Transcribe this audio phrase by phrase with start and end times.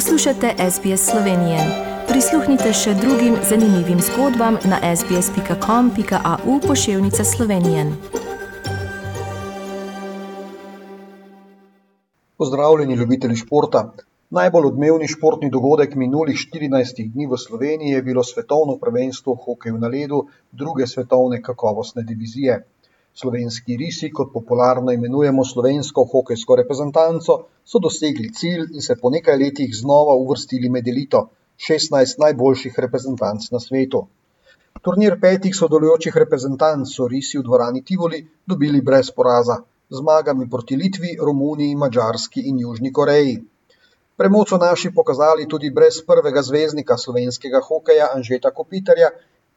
[0.00, 1.58] Poslušate SBS Slovenije.
[2.08, 7.84] Prisluhnite še drugim zanimivim zgodbam na sbsp.com.au pošiljka Slovenije.
[12.36, 13.82] Pozdravljeni, ljubitelji športa.
[14.30, 19.78] Najbolj odmevni športni dogodek minulih 14 dni v Sloveniji je bilo svetovno prvenstvo v hokeju
[19.84, 20.22] na ledu
[20.52, 22.62] druge svetovne kakovostne divizije.
[23.14, 29.36] Slovenski risi, kot popularno imenujemo slovensko hokejsko reprezentanco, so dosegli cilj in se po nekaj
[29.36, 31.28] letih znova uvrstili med elito
[31.68, 34.06] 16 najboljših reprezentanc na svetu.
[34.82, 39.58] Turnir petih sodelujočih reprezentanc so risi v dvorani Tivoli dobili brez poraza,
[39.90, 43.34] zmagami proti Litvi, Romuniji, Mačarski in Južni Koreji.
[44.16, 49.10] Premoč so naši pokazali tudi brez prvega zvezdnika slovenskega hokeja Anžeta Kopitarja,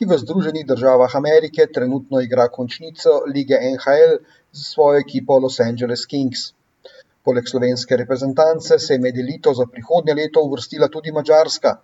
[0.00, 4.14] ki v Združenih državah Amerike trenutno igra končnico lige NHL
[4.58, 6.44] z svojo ekipo Los Angeles Kings.
[7.24, 11.74] Poleg slovenske reprezentance se je med elito za prihodnje leto uvrstila tudi Mačarska.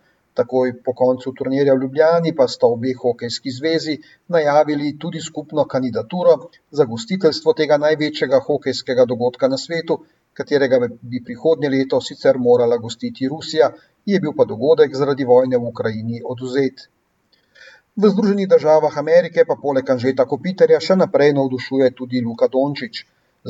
[0.41, 3.99] Takoj po koncu turnirja v Ljubljani pa sta obe hokejski zvezi
[4.39, 6.39] najavili tudi skupno kandidaturo
[6.71, 10.01] za gostiteljstvo tega največjega hokejskega dogodka na svetu,
[10.33, 13.73] katerega bi prihodnje leto sicer morala gostiti Rusija,
[14.07, 16.89] je bil pa dogodek zaradi vojne v Ukrajini odvzet.
[17.97, 22.99] V Združenih državah Amerike pa poleg Anžeta Kopitarja še naprej navdušuje tudi Luka Dončić.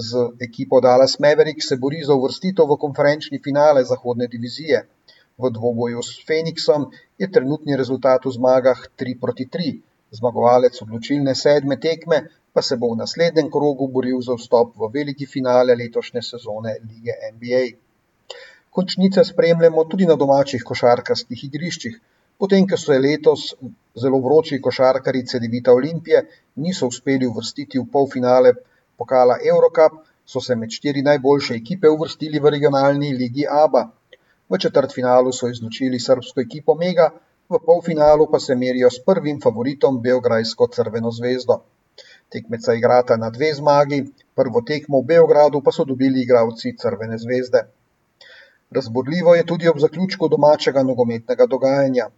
[0.08, 4.84] Z ekipo Dallas Mavericks se bori za uvrstitev v konferenčni finale zahodne divizije.
[5.42, 6.86] V dvoboju s Phoenixom
[7.18, 9.74] je trenutni rezultat v zmagah 3 proti 3.
[10.20, 12.22] Zmagovalec odločilne sedme tekme
[12.54, 17.18] pa se bo v naslednjem krogu boril za vstop v veliki finale letošnje sezone lige
[17.34, 17.64] NBA.
[18.70, 21.98] Končnice spremljamo tudi na domačih košarkarskih igriščih.
[22.38, 23.42] Potem, ko so letos
[23.96, 26.18] zelo vroči košarkarji Cedevita Olimpije
[26.64, 28.52] niso uspeli uvrstiti v polfinale
[28.96, 33.82] pokala Eurocup, so se med štiri najboljše ekipe uvrstili v regionalni ligi ABA.
[34.50, 37.08] V četrtfinalu so izločili srbsko ekipo Mega,
[37.48, 41.60] v polfinalu pa se merijo s prvim favoritom Beograjsko Crveno zvezdo.
[42.28, 44.02] Tekmeca igrata na dve zmagi,
[44.34, 47.64] prvo tekmo v Beogradu pa so dobili igralci Crvene zvezde.
[48.70, 52.10] Razburljivo je tudi ob zaključku domačega nogometnega dogajanja.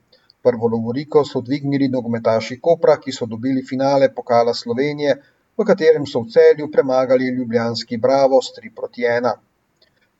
[0.43, 5.15] Prvo lovoriko so dvignili nogometaši Kopra, ki so dobili finale pokala Slovenije,
[5.59, 9.33] v katerem so v celju premagali ljubljanski Bravo s 3 proti 1.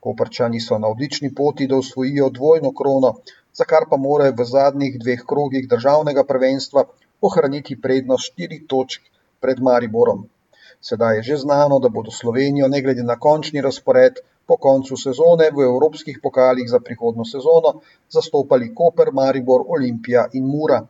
[0.01, 3.13] Koprčani so na odlični poti, da osvojijo dvojno krono,
[3.61, 6.85] za kar pa morajo v zadnjih dveh krogih državnega prvenstva
[7.31, 9.07] ohraniti prednost 4 točk
[9.41, 10.27] pred Mariborom.
[10.81, 14.19] Sedaj je že znano, da bodo Slovenijo, ne glede na končni razpored,
[14.49, 20.81] po koncu sezone v evropskih pokalih za prihodno sezono zastopali Koper, Maribor, Olimpija in Mura.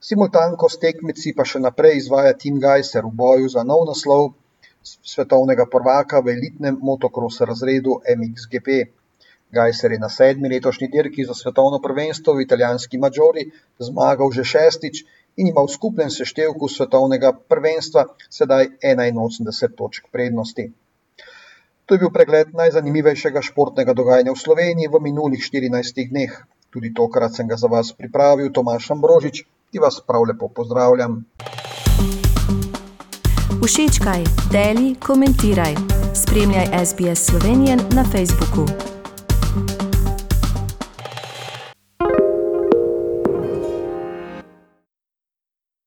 [0.00, 4.32] Simultanko s tekmeci pa še naprej izvaja Tim Gajser v boju za nov naslov
[4.84, 8.78] svetovnega prvaka v elitnem motocross razredu MXGP.
[9.54, 13.44] Gajser je na sedmi letošnji dirki za svetovno prvenstvo v italijanski Mađori
[13.78, 15.04] zmagal že šestič
[15.36, 20.72] in ima v skupnem seštevku svetovnega prvenstva sedaj 81 točk prednosti.
[21.84, 26.32] To je bil pregled najzanimivejšega športnega dogajanja v Sloveniji v minulih 14 dneh.
[26.72, 31.28] Tudi tokrat sem ga za vas pripravil, Tomaš Ambrožič, ki vas prav lepo pozdravljam.
[33.60, 35.76] Všečkaj, deli, komentiraj.
[36.16, 38.93] Spremljaj SBS Slovenijo na Facebooku.